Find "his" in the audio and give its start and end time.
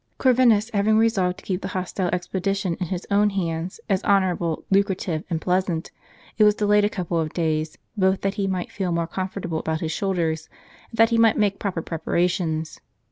2.87-3.05, 9.81-9.91